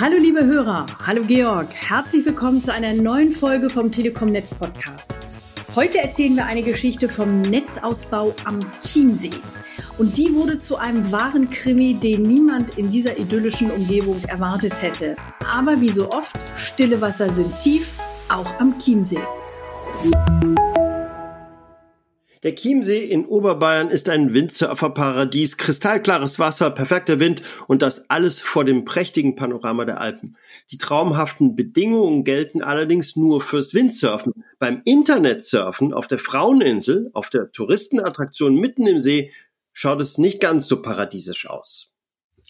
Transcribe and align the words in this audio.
Hallo 0.00 0.16
liebe 0.16 0.46
Hörer, 0.46 0.86
hallo 1.04 1.24
Georg, 1.26 1.66
herzlich 1.74 2.24
willkommen 2.24 2.60
zu 2.60 2.72
einer 2.72 2.94
neuen 2.94 3.32
Folge 3.32 3.68
vom 3.68 3.90
Telekom 3.90 4.30
Netz 4.30 4.54
Podcast. 4.54 5.12
Heute 5.74 5.98
erzählen 5.98 6.36
wir 6.36 6.46
eine 6.46 6.62
Geschichte 6.62 7.08
vom 7.08 7.40
Netzausbau 7.40 8.32
am 8.44 8.60
Chiemsee. 8.80 9.32
Und 9.98 10.16
die 10.16 10.32
wurde 10.34 10.60
zu 10.60 10.76
einem 10.76 11.10
wahren 11.10 11.50
Krimi, 11.50 11.94
den 11.94 12.22
niemand 12.22 12.78
in 12.78 12.92
dieser 12.92 13.18
idyllischen 13.18 13.72
Umgebung 13.72 14.22
erwartet 14.22 14.80
hätte. 14.80 15.16
Aber 15.52 15.80
wie 15.80 15.90
so 15.90 16.08
oft, 16.12 16.38
stille 16.56 17.00
Wasser 17.00 17.28
sind 17.32 17.58
tief, 17.58 17.94
auch 18.28 18.60
am 18.60 18.78
Chiemsee. 18.78 19.18
Der 22.42 22.54
Chiemsee 22.54 23.04
in 23.04 23.24
Oberbayern 23.26 23.88
ist 23.88 24.08
ein 24.08 24.32
Windsurferparadies, 24.32 25.56
kristallklares 25.56 26.38
Wasser, 26.38 26.70
perfekter 26.70 27.18
Wind 27.18 27.42
und 27.66 27.82
das 27.82 28.08
alles 28.10 28.40
vor 28.40 28.64
dem 28.64 28.84
prächtigen 28.84 29.34
Panorama 29.34 29.84
der 29.84 30.00
Alpen. 30.00 30.36
Die 30.70 30.78
traumhaften 30.78 31.56
Bedingungen 31.56 32.22
gelten 32.22 32.62
allerdings 32.62 33.16
nur 33.16 33.40
fürs 33.40 33.74
Windsurfen. 33.74 34.32
Beim 34.60 34.82
Internetsurfen 34.84 35.92
auf 35.92 36.06
der 36.06 36.18
Fraueninsel, 36.18 37.10
auf 37.12 37.28
der 37.28 37.50
Touristenattraktion 37.50 38.54
mitten 38.54 38.86
im 38.86 39.00
See, 39.00 39.32
schaut 39.72 40.00
es 40.00 40.18
nicht 40.18 40.40
ganz 40.40 40.68
so 40.68 40.80
paradiesisch 40.80 41.50
aus. 41.50 41.90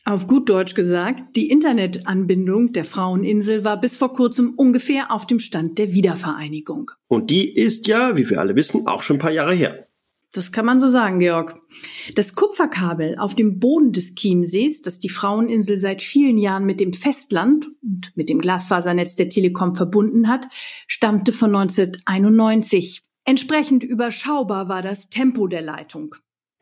Auf 0.04 0.26
gut 0.26 0.48
Deutsch 0.48 0.74
gesagt, 0.74 1.36
die 1.36 1.50
Internetanbindung 1.50 2.72
der 2.72 2.86
Fraueninsel 2.86 3.64
war 3.64 3.78
bis 3.78 3.96
vor 3.96 4.14
kurzem 4.14 4.54
ungefähr 4.56 5.10
auf 5.12 5.26
dem 5.26 5.38
Stand 5.38 5.78
der 5.78 5.92
Wiedervereinigung. 5.92 6.90
Und 7.08 7.28
die 7.28 7.52
ist 7.54 7.86
ja, 7.88 8.16
wie 8.16 8.30
wir 8.30 8.40
alle 8.40 8.56
wissen, 8.56 8.86
auch 8.86 9.02
schon 9.02 9.16
ein 9.16 9.20
paar 9.20 9.32
Jahre 9.32 9.52
her. 9.52 9.87
Das 10.32 10.52
kann 10.52 10.66
man 10.66 10.78
so 10.78 10.88
sagen, 10.88 11.18
Georg. 11.20 11.58
Das 12.14 12.34
Kupferkabel 12.34 13.16
auf 13.18 13.34
dem 13.34 13.58
Boden 13.58 13.92
des 13.92 14.14
Chiemsees, 14.14 14.82
das 14.82 14.98
die 14.98 15.08
Fraueninsel 15.08 15.78
seit 15.78 16.02
vielen 16.02 16.36
Jahren 16.36 16.66
mit 16.66 16.80
dem 16.80 16.92
Festland 16.92 17.68
und 17.82 18.12
mit 18.14 18.28
dem 18.28 18.38
Glasfasernetz 18.38 19.14
der 19.14 19.30
Telekom 19.30 19.74
verbunden 19.74 20.28
hat, 20.28 20.46
stammte 20.86 21.32
von 21.32 21.54
1991. 21.54 23.02
Entsprechend 23.24 23.82
überschaubar 23.84 24.68
war 24.68 24.82
das 24.82 25.08
Tempo 25.08 25.46
der 25.46 25.62
Leitung. 25.62 26.14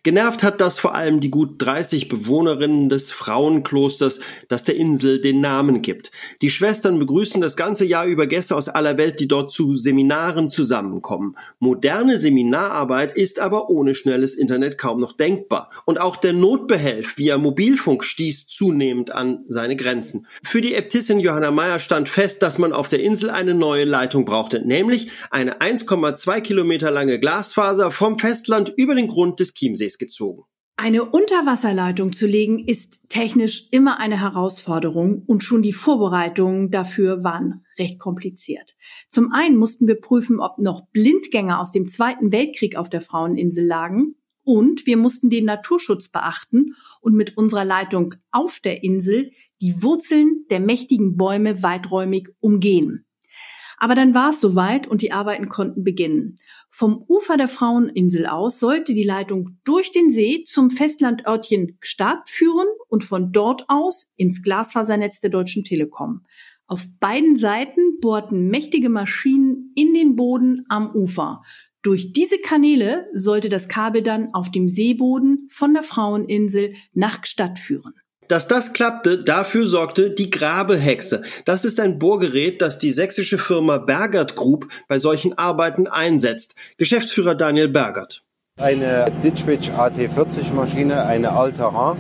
Genervt 0.06 0.44
hat 0.44 0.60
das 0.60 0.78
vor 0.78 0.94
allem 0.94 1.18
die 1.18 1.32
gut 1.32 1.54
30 1.58 2.06
Bewohnerinnen 2.06 2.88
des 2.88 3.10
Frauenklosters, 3.10 4.20
das 4.46 4.62
der 4.62 4.76
Insel 4.76 5.20
den 5.20 5.40
Namen 5.40 5.82
gibt. 5.82 6.12
Die 6.42 6.50
Schwestern 6.50 7.00
begrüßen 7.00 7.40
das 7.40 7.56
ganze 7.56 7.84
Jahr 7.84 8.06
über 8.06 8.28
Gäste 8.28 8.54
aus 8.54 8.68
aller 8.68 8.98
Welt, 8.98 9.18
die 9.18 9.27
dort 9.27 9.50
zu 9.50 9.74
Seminaren 9.74 10.48
zusammenkommen. 10.48 11.34
Moderne 11.58 12.18
Seminararbeit 12.18 13.16
ist 13.16 13.40
aber 13.40 13.68
ohne 13.68 13.96
schnelles 13.96 14.36
Internet 14.36 14.78
kaum 14.78 15.00
noch 15.00 15.10
denkbar. 15.10 15.70
Und 15.86 16.00
auch 16.00 16.18
der 16.18 16.34
Notbehelf 16.34 17.18
via 17.18 17.36
Mobilfunk 17.36 18.04
stieß 18.04 18.46
zunehmend 18.46 19.10
an 19.10 19.40
seine 19.48 19.74
Grenzen. 19.74 20.28
Für 20.44 20.60
die 20.60 20.77
Äbtissin 20.77 21.18
Johanna 21.18 21.50
Meyer 21.50 21.80
stand 21.80 22.08
fest, 22.08 22.44
dass 22.44 22.58
man 22.58 22.72
auf 22.72 22.86
der 22.86 23.02
Insel 23.02 23.28
eine 23.30 23.54
neue 23.54 23.84
Leitung 23.84 24.24
brauchte, 24.24 24.64
nämlich 24.64 25.10
eine 25.32 25.58
1,2 25.60 26.42
Kilometer 26.42 26.92
lange 26.92 27.18
Glasfaser 27.18 27.90
vom 27.90 28.20
Festland 28.20 28.72
über 28.77 28.94
den 28.94 29.08
Grund 29.08 29.40
des 29.40 29.52
Chiemsees 29.52 29.95
gezogen. 29.98 30.44
Eine 30.78 31.06
Unterwasserleitung 31.06 32.12
zu 32.12 32.27
legen 32.27 32.58
ist 32.58 33.00
technisch 33.08 33.66
immer 33.70 33.98
eine 33.98 34.20
Herausforderung 34.20 35.22
und 35.27 35.42
schon 35.42 35.62
die 35.62 35.72
Vorbereitungen 35.72 36.70
dafür 36.70 37.25
waren 37.25 37.64
recht 37.78 37.98
kompliziert. 37.98 38.77
Zum 39.08 39.33
einen 39.33 39.56
mussten 39.56 39.89
wir 39.89 39.98
prüfen, 39.98 40.39
ob 40.39 40.58
noch 40.58 40.86
Blindgänger 40.89 41.61
aus 41.61 41.70
dem 41.70 41.89
Zweiten 41.89 42.30
Weltkrieg 42.30 42.77
auf 42.77 42.91
der 42.91 43.00
Fraueninsel 43.00 43.64
lagen 43.64 44.17
und 44.42 44.84
wir 44.84 44.98
mussten 44.98 45.30
den 45.30 45.47
Naturschutz 45.47 46.11
beachten 46.11 46.74
und 47.00 47.14
mit 47.14 47.39
unserer 47.39 47.64
Leitung 47.64 48.14
auf 48.30 48.61
der 48.61 48.84
Insel 48.84 49.30
die 49.62 49.83
Wurzeln 49.83 50.44
der 50.50 50.61
mächtigen 50.61 51.17
Bäume 51.17 51.62
weiträumig 51.62 52.28
umgehen. 52.41 53.05
Aber 53.78 53.94
dann 53.94 54.14
war 54.14 54.30
es 54.30 54.41
soweit 54.41 54.86
und 54.86 55.02
die 55.02 55.12
Arbeiten 55.12 55.48
konnten 55.48 55.84
beginnen. 55.84 56.36
Vom 56.70 57.05
Ufer 57.08 57.36
der 57.36 57.48
Fraueninsel 57.48 58.27
aus 58.27 58.58
sollte 58.58 58.95
die 58.95 59.02
Leitung 59.02 59.58
durch 59.64 59.92
den 59.92 60.11
See 60.11 60.45
zum 60.45 60.70
Festlandörtchen 60.70 61.78
Start 61.80 62.28
führen 62.28 62.68
und 62.89 63.05
von 63.05 63.33
dort 63.33 63.64
aus 63.68 64.12
ins 64.17 64.42
Glasfasernetz 64.42 65.20
der 65.20 65.30
Deutschen 65.30 65.64
Telekom. 65.64 66.24
Auf 66.67 66.86
beiden 66.98 67.36
Seiten 67.36 68.01
bohrten 68.01 68.48
mächtige 68.48 68.89
Maschinen 68.89 69.70
in 69.77 69.95
den 69.95 70.17
Boden 70.17 70.64
am 70.68 70.90
Ufer. 70.95 71.42
Durch 71.83 72.12
diese 72.12 72.39
Kanäle 72.39 73.06
sollte 73.14 73.48
das 73.48 73.68
Kabel 73.68 74.02
dann 74.02 74.34
auf 74.34 74.51
dem 74.51 74.68
Seeboden 74.68 75.46
von 75.48 75.72
der 75.72 75.84
Fraueninsel 75.84 76.74
nach 76.92 77.22
Gstaad 77.22 77.61
führen. 77.61 77.95
Dass 78.29 78.48
das 78.48 78.73
klappte, 78.73 79.19
dafür 79.19 79.67
sorgte 79.67 80.11
die 80.11 80.31
Grabehexe. 80.31 81.23
Das 81.45 81.64
ist 81.64 81.79
ein 81.79 81.98
Bohrgerät, 81.98 82.61
das 82.61 82.79
die 82.79 82.92
sächsische 82.92 83.39
Firma 83.39 83.79
Bergert 83.79 84.35
Group 84.35 84.69
bei 84.89 84.98
solchen 84.98 85.39
Arbeiten 85.39 85.87
einsetzt. 85.87 86.57
Geschäftsführer 86.77 87.35
Daniel 87.35 87.69
Bergert. 87.69 88.23
Eine 88.59 89.13
Ditchwitch 89.23 89.70
AT40 89.70 90.53
Maschine, 90.55 91.05
eine 91.05 91.33
Alterra. 91.33 91.97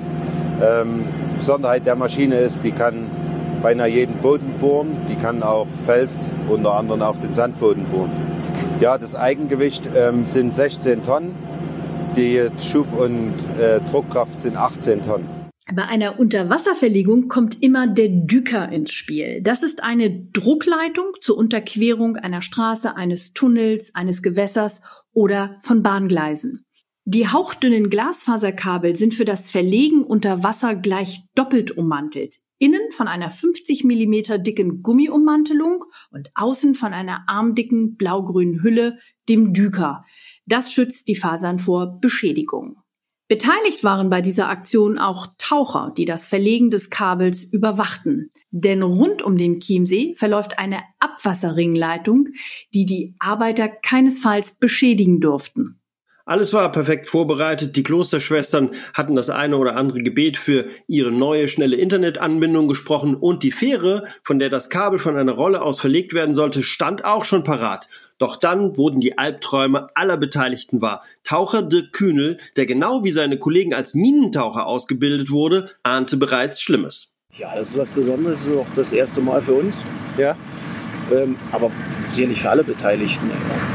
Ähm, 0.62 1.04
Besonderheit 1.38 1.86
der 1.86 1.96
Maschine 1.96 2.36
ist, 2.38 2.64
die 2.64 2.72
kann 2.72 3.10
beinahe 3.62 3.88
jeden 3.88 4.16
Boden 4.16 4.54
bohren. 4.60 4.96
Die 5.10 5.16
kann 5.16 5.42
auch 5.42 5.66
Fels, 5.84 6.28
unter 6.48 6.74
anderem 6.74 7.02
auch 7.02 7.16
den 7.20 7.32
Sandboden 7.32 7.84
bohren. 7.86 8.10
Ja, 8.80 8.98
das 8.98 9.14
Eigengewicht 9.14 9.82
ähm, 9.94 10.26
sind 10.26 10.52
16 10.52 11.04
Tonnen. 11.04 11.34
Die 12.16 12.48
Schub- 12.62 12.98
und 12.98 13.34
äh, 13.60 13.80
Druckkraft 13.90 14.40
sind 14.40 14.56
18 14.56 15.04
Tonnen. 15.04 15.35
Bei 15.74 15.86
einer 15.86 16.20
Unterwasserverlegung 16.20 17.26
kommt 17.26 17.60
immer 17.60 17.88
der 17.88 18.08
Düker 18.08 18.70
ins 18.70 18.92
Spiel. 18.92 19.42
Das 19.42 19.64
ist 19.64 19.82
eine 19.82 20.28
Druckleitung 20.32 21.06
zur 21.20 21.36
Unterquerung 21.36 22.16
einer 22.16 22.40
Straße, 22.40 22.94
eines 22.94 23.32
Tunnels, 23.32 23.92
eines 23.92 24.22
Gewässers 24.22 24.80
oder 25.12 25.58
von 25.62 25.82
Bahngleisen. 25.82 26.64
Die 27.04 27.28
hauchdünnen 27.28 27.90
Glasfaserkabel 27.90 28.94
sind 28.94 29.14
für 29.14 29.24
das 29.24 29.50
Verlegen 29.50 30.04
unter 30.04 30.44
Wasser 30.44 30.76
gleich 30.76 31.24
doppelt 31.34 31.72
ummantelt. 31.72 32.38
Innen 32.58 32.92
von 32.92 33.08
einer 33.08 33.30
50 33.30 33.82
Millimeter 33.82 34.38
dicken 34.38 34.82
Gummiummantelung 34.82 35.84
und 36.10 36.30
außen 36.36 36.76
von 36.76 36.94
einer 36.94 37.24
armdicken 37.28 37.96
blaugrünen 37.96 38.62
Hülle, 38.62 38.98
dem 39.28 39.52
Düker. 39.52 40.04
Das 40.46 40.72
schützt 40.72 41.08
die 41.08 41.16
Fasern 41.16 41.58
vor 41.58 41.98
Beschädigung. 42.00 42.76
Beteiligt 43.28 43.82
waren 43.82 44.08
bei 44.08 44.22
dieser 44.22 44.48
Aktion 44.48 44.98
auch 44.98 45.26
Taucher, 45.36 45.92
die 45.96 46.04
das 46.04 46.28
Verlegen 46.28 46.70
des 46.70 46.90
Kabels 46.90 47.42
überwachten. 47.42 48.30
Denn 48.52 48.82
rund 48.82 49.22
um 49.22 49.36
den 49.36 49.58
Chiemsee 49.58 50.14
verläuft 50.14 50.60
eine 50.60 50.78
Abwasserringleitung, 51.00 52.28
die 52.72 52.86
die 52.86 53.16
Arbeiter 53.18 53.68
keinesfalls 53.68 54.52
beschädigen 54.52 55.20
durften. 55.20 55.80
Alles 56.28 56.52
war 56.52 56.72
perfekt 56.72 57.06
vorbereitet. 57.06 57.76
Die 57.76 57.84
Klosterschwestern 57.84 58.72
hatten 58.94 59.14
das 59.14 59.30
eine 59.30 59.58
oder 59.58 59.76
andere 59.76 60.02
Gebet 60.02 60.36
für 60.36 60.64
ihre 60.88 61.12
neue 61.12 61.46
schnelle 61.46 61.76
Internetanbindung 61.76 62.66
gesprochen 62.66 63.14
und 63.14 63.44
die 63.44 63.52
Fähre, 63.52 64.02
von 64.24 64.40
der 64.40 64.50
das 64.50 64.68
Kabel 64.68 64.98
von 64.98 65.16
einer 65.16 65.34
Rolle 65.34 65.62
aus 65.62 65.78
verlegt 65.78 66.14
werden 66.14 66.34
sollte, 66.34 66.64
stand 66.64 67.04
auch 67.04 67.22
schon 67.24 67.44
parat. 67.44 67.88
Doch 68.18 68.34
dann 68.34 68.76
wurden 68.76 69.00
die 69.00 69.18
Albträume 69.18 69.86
aller 69.94 70.16
Beteiligten 70.16 70.82
wahr. 70.82 71.04
Taucher 71.22 71.62
Dirk 71.62 71.92
Kühnel, 71.92 72.38
der 72.56 72.66
genau 72.66 73.04
wie 73.04 73.12
seine 73.12 73.38
Kollegen 73.38 73.72
als 73.72 73.94
Minentaucher 73.94 74.66
ausgebildet 74.66 75.30
wurde, 75.30 75.70
ahnte 75.84 76.16
bereits 76.16 76.60
Schlimmes. 76.60 77.12
Ja, 77.38 77.54
das 77.54 77.70
ist 77.70 77.78
was 77.78 77.90
Besonderes, 77.90 78.40
das 78.40 78.52
ist 78.52 78.58
auch 78.58 78.74
das 78.74 78.90
erste 78.90 79.20
Mal 79.20 79.42
für 79.42 79.54
uns. 79.54 79.84
Ja. 80.18 80.34
Ähm, 81.12 81.36
aber 81.52 81.70
sicherlich 82.06 82.40
für 82.42 82.50
alle 82.50 82.64
Beteiligten. 82.64 83.30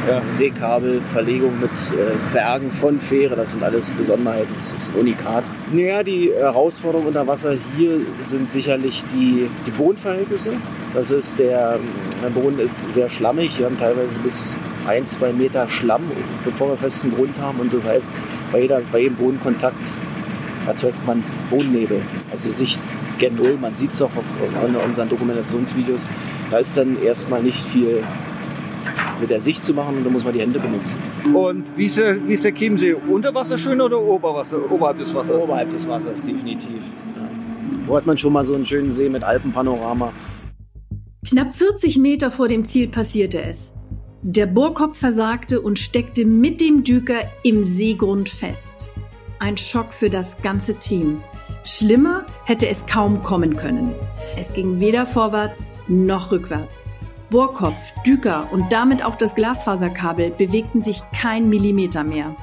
Ja. 0.10 0.22
Seekabel, 0.34 1.02
Verlegung 1.14 1.60
mit 1.62 1.72
äh, 1.72 2.12
Bergen 2.34 2.72
von 2.72 3.00
Fähre, 3.00 3.36
das 3.36 3.54
sind 3.54 3.64
alles 3.64 3.92
Besonderheiten, 3.92 4.52
das 4.54 4.74
ist 4.74 4.92
Unikat. 4.96 5.44
Naja, 5.72 6.04
die 6.04 6.32
Herausforderungen 6.34 7.08
unter 7.10 7.28
Wasser 7.28 7.54
hier 7.78 8.02
sind 8.22 8.52
sicherlich 8.52 9.06
die, 9.06 9.48
die 9.66 9.72
Bodenverhältnisse. 9.72 10.54
Das 10.94 11.12
ist 11.12 11.40
der, 11.40 11.80
der 12.22 12.30
Boden 12.30 12.60
ist 12.60 12.92
sehr 12.92 13.10
schlammig, 13.10 13.60
wir 13.60 13.68
haben 13.68 13.78
teilweise 13.78 14.20
bis 14.20 14.58
ein, 14.88 15.08
zwei 15.08 15.32
Meter 15.32 15.68
Schlamm, 15.68 16.04
bevor 16.44 16.70
wir 16.70 16.78
festen 16.78 17.14
Grund 17.14 17.40
haben. 17.40 17.60
Und 17.60 17.74
das 17.74 17.86
heißt, 17.86 18.12
bei, 18.52 18.62
jeder, 18.62 18.82
bei 18.92 19.02
jedem 19.02 19.16
Bodenkontakt 19.16 19.96
erzeugt 20.68 21.06
man 21.06 21.24
Bodennebel, 21.50 22.02
also 22.32 22.50
Sicht 22.52 22.82
gen 23.20 23.36
Null. 23.36 23.58
Man 23.60 23.76
sieht 23.76 23.94
es 23.94 24.02
auch 24.02 24.12
auf 24.16 24.26
unseren 24.86 25.10
Dokumentationsvideos. 25.10 26.08
Da 26.52 26.58
ist 26.58 26.76
dann 26.76 27.02
erstmal 27.02 27.42
nicht 27.42 27.60
viel 27.60 28.04
mit 29.22 29.30
der 29.30 29.40
Sicht 29.40 29.64
zu 29.64 29.74
machen 29.74 29.98
und 29.98 30.04
da 30.04 30.10
muss 30.10 30.26
man 30.26 30.34
die 30.34 30.42
Hände 30.42 30.60
benutzen. 30.60 31.00
Und 31.34 31.66
wie 31.78 31.86
ist 31.86 31.98
der, 31.98 32.28
wie 32.28 32.34
ist 32.34 32.44
der 32.44 32.54
Chiemsee? 32.54 32.94
Unter 32.94 33.34
Wasser 33.34 33.58
schön 33.58 33.80
oder 33.80 34.02
Oberwasser, 34.02 34.60
oberhalb 34.70 34.98
des 34.98 35.16
Wassers? 35.16 35.42
Oberhalb 35.42 35.72
des 35.72 35.88
Wassers, 35.88 36.22
definitiv. 36.22 36.82
Ja. 37.16 37.30
Wo 37.88 37.96
hat 37.96 38.06
man 38.06 38.18
schon 38.18 38.34
mal 38.34 38.44
so 38.44 38.54
einen 38.54 38.66
schönen 38.66 38.92
See 38.92 39.08
mit 39.08 39.24
Alpenpanorama? 39.24 40.12
Knapp 41.26 41.54
40 41.54 42.00
Meter 42.00 42.32
vor 42.32 42.50
dem 42.50 42.66
Ziel 42.66 42.90
passierte 42.90 43.42
es. 43.42 43.72
Der 44.22 44.46
Bohrkopf 44.46 44.98
versagte 44.98 45.62
und 45.62 45.80
steckte 45.80 46.26
mit 46.26 46.60
dem 46.60 46.84
Düker 46.84 47.22
im 47.44 47.64
Seegrund 47.64 48.28
fest. 48.28 48.90
Ein 49.40 49.56
Schock 49.56 49.94
für 49.94 50.10
das 50.10 50.42
ganze 50.42 50.76
Team. 50.76 51.24
Schlimmer 51.64 52.26
hätte 52.46 52.68
es 52.68 52.86
kaum 52.88 53.22
kommen 53.22 53.56
können. 53.56 53.94
Es 54.38 54.54
ging 54.54 54.80
weder 54.80 55.06
vorwärts 55.06 55.78
noch 55.88 56.32
rückwärts. 56.32 56.82
Bohrkopf, 57.30 57.94
Düker 58.06 58.50
und 58.52 58.74
damit 58.74 59.06
auch 59.06 59.16
das 59.16 59.36
Glasfaserkabel 59.36 60.32
bewegten 60.32 60.82
sich 60.82 61.02
kein 61.18 61.50
Millimeter 61.50 62.04
mehr. 62.04 62.36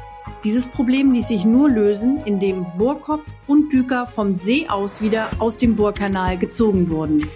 Dieses 0.45 0.69
Problem 0.69 1.13
ließ 1.13 1.29
sich 1.29 1.45
nur 1.45 1.69
lösen, 1.69 2.21
indem 2.25 2.65
Bohrkopf 2.79 3.27
und 3.47 3.73
Düker 3.73 4.07
vom 4.07 4.35
See 4.35 4.69
aus 4.69 5.03
wieder 5.03 5.31
aus 5.41 5.59
dem 5.59 5.75
Bohrkanal 5.75 6.39
gezogen 6.39 6.89
wurden. 6.91 7.29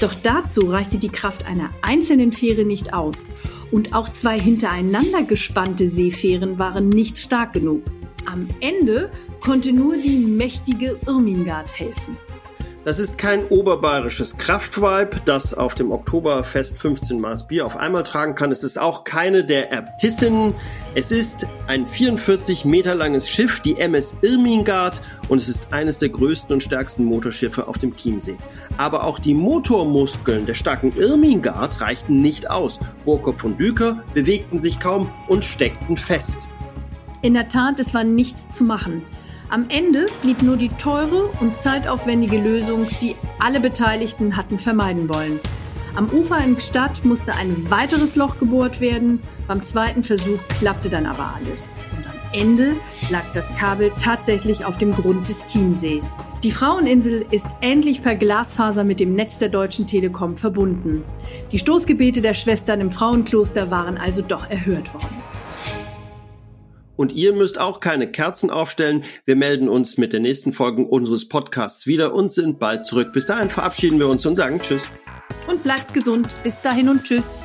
Doch 0.00 0.14
dazu 0.14 0.66
reichte 0.66 0.98
die 0.98 1.08
Kraft 1.08 1.46
einer 1.46 1.70
einzelnen 1.82 2.32
Fähre 2.32 2.64
nicht 2.64 2.92
aus. 2.92 3.30
Und 3.70 3.94
auch 3.94 4.08
zwei 4.08 4.38
hintereinander 4.38 5.22
gespannte 5.22 5.88
Seefähren 5.88 6.58
waren 6.58 6.88
nicht 6.88 7.18
stark 7.18 7.52
genug. 7.52 7.82
Am 8.30 8.46
Ende 8.60 9.10
konnte 9.40 9.72
nur 9.72 9.96
die 9.96 10.18
mächtige 10.18 10.96
Irmingard 11.08 11.76
helfen. 11.76 12.16
Das 12.84 13.00
ist 13.00 13.18
kein 13.18 13.44
oberbayerisches 13.48 14.38
Kraftweib, 14.38 15.24
das 15.24 15.52
auf 15.52 15.74
dem 15.74 15.90
Oktoberfest 15.90 16.78
15 16.78 17.20
Maß 17.20 17.48
Bier 17.48 17.66
auf 17.66 17.76
einmal 17.76 18.04
tragen 18.04 18.36
kann. 18.36 18.52
Es 18.52 18.62
ist 18.62 18.78
auch 18.78 19.02
keine 19.02 19.44
der 19.44 19.72
Äbtissinnen. 19.72 20.54
Es 20.94 21.10
ist 21.10 21.44
ein 21.66 21.88
44 21.88 22.64
Meter 22.64 22.94
langes 22.94 23.28
Schiff, 23.28 23.58
die 23.60 23.76
MS 23.78 24.14
Irmingard, 24.22 25.02
und 25.28 25.38
es 25.38 25.48
ist 25.48 25.72
eines 25.72 25.98
der 25.98 26.10
größten 26.10 26.52
und 26.52 26.62
stärksten 26.62 27.04
Motorschiffe 27.04 27.66
auf 27.66 27.78
dem 27.78 27.96
Chiemsee. 27.96 28.36
Aber 28.76 29.04
auch 29.04 29.18
die 29.18 29.34
Motormuskeln 29.34 30.46
der 30.46 30.54
starken 30.54 30.92
Irmingard 30.96 31.80
reichten 31.80 32.22
nicht 32.22 32.48
aus. 32.48 32.78
Bohrkopf 33.04 33.42
und 33.42 33.58
Düker 33.58 34.04
bewegten 34.14 34.56
sich 34.56 34.78
kaum 34.78 35.12
und 35.26 35.44
steckten 35.44 35.96
fest. 35.96 36.46
In 37.22 37.34
der 37.34 37.48
Tat, 37.48 37.78
es 37.80 37.92
war 37.92 38.02
nichts 38.02 38.48
zu 38.48 38.64
machen. 38.64 39.02
Am 39.50 39.66
Ende 39.68 40.06
blieb 40.22 40.40
nur 40.40 40.56
die 40.56 40.70
teure 40.70 41.26
und 41.40 41.54
zeitaufwendige 41.54 42.38
Lösung, 42.38 42.86
die 43.02 43.14
alle 43.38 43.60
Beteiligten 43.60 44.38
hatten 44.38 44.58
vermeiden 44.58 45.10
wollen. 45.10 45.38
Am 45.94 46.08
Ufer 46.08 46.42
in 46.42 46.56
Gstaad 46.56 47.04
musste 47.04 47.34
ein 47.34 47.70
weiteres 47.70 48.16
Loch 48.16 48.38
gebohrt 48.38 48.80
werden. 48.80 49.20
Beim 49.48 49.60
zweiten 49.62 50.02
Versuch 50.02 50.38
klappte 50.48 50.88
dann 50.88 51.04
aber 51.04 51.34
alles. 51.36 51.78
Und 51.94 52.06
am 52.06 52.14
Ende 52.32 52.76
lag 53.10 53.24
das 53.34 53.52
Kabel 53.54 53.92
tatsächlich 54.02 54.64
auf 54.64 54.78
dem 54.78 54.92
Grund 54.92 55.28
des 55.28 55.44
Chiemsees. 55.44 56.16
Die 56.42 56.52
Fraueninsel 56.52 57.26
ist 57.30 57.48
endlich 57.60 58.00
per 58.00 58.14
Glasfaser 58.14 58.84
mit 58.84 58.98
dem 58.98 59.14
Netz 59.14 59.36
der 59.36 59.50
Deutschen 59.50 59.86
Telekom 59.86 60.38
verbunden. 60.38 61.04
Die 61.52 61.58
Stoßgebete 61.58 62.22
der 62.22 62.32
Schwestern 62.32 62.80
im 62.80 62.90
Frauenkloster 62.90 63.70
waren 63.70 63.98
also 63.98 64.22
doch 64.22 64.48
erhört 64.48 64.94
worden. 64.94 65.20
Und 67.00 67.14
ihr 67.14 67.32
müsst 67.32 67.58
auch 67.58 67.80
keine 67.80 68.12
Kerzen 68.12 68.50
aufstellen. 68.50 69.04
Wir 69.24 69.34
melden 69.34 69.70
uns 69.70 69.96
mit 69.96 70.12
der 70.12 70.20
nächsten 70.20 70.52
Folge 70.52 70.82
unseres 70.82 71.26
Podcasts 71.26 71.86
wieder 71.86 72.12
und 72.12 72.30
sind 72.30 72.58
bald 72.58 72.84
zurück. 72.84 73.14
Bis 73.14 73.24
dahin 73.24 73.48
verabschieden 73.48 73.98
wir 73.98 74.06
uns 74.06 74.26
und 74.26 74.36
sagen 74.36 74.60
Tschüss. 74.60 74.86
Und 75.46 75.62
bleibt 75.62 75.94
gesund. 75.94 76.28
Bis 76.42 76.60
dahin 76.60 76.90
und 76.90 77.04
Tschüss. 77.04 77.42